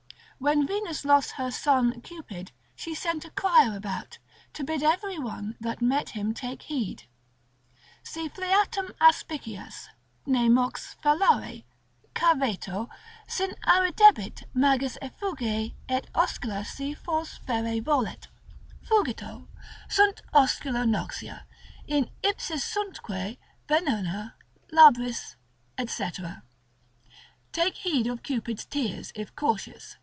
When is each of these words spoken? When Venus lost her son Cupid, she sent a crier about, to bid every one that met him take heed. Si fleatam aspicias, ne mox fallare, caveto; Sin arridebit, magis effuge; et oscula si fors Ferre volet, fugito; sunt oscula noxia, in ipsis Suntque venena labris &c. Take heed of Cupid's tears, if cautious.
When 0.43 0.65
Venus 0.65 1.05
lost 1.05 1.33
her 1.33 1.51
son 1.51 2.01
Cupid, 2.01 2.51
she 2.75 2.95
sent 2.95 3.25
a 3.25 3.29
crier 3.29 3.75
about, 3.77 4.17
to 4.53 4.63
bid 4.63 4.81
every 4.81 5.19
one 5.19 5.55
that 5.61 5.83
met 5.83 6.09
him 6.17 6.33
take 6.33 6.63
heed. 6.63 7.03
Si 8.01 8.27
fleatam 8.27 8.91
aspicias, 8.99 9.89
ne 10.25 10.49
mox 10.49 10.95
fallare, 11.03 11.63
caveto; 12.15 12.89
Sin 13.27 13.53
arridebit, 13.67 14.45
magis 14.55 14.97
effuge; 14.99 15.75
et 15.87 16.07
oscula 16.15 16.65
si 16.65 16.95
fors 16.95 17.37
Ferre 17.45 17.79
volet, 17.79 18.27
fugito; 18.83 19.45
sunt 19.87 20.23
oscula 20.33 20.85
noxia, 20.87 21.43
in 21.85 22.09
ipsis 22.23 22.63
Suntque 22.65 23.37
venena 23.69 24.33
labris 24.73 25.35
&c. 25.85 26.05
Take 27.51 27.75
heed 27.75 28.07
of 28.07 28.23
Cupid's 28.23 28.65
tears, 28.65 29.11
if 29.13 29.35
cautious. 29.35 29.97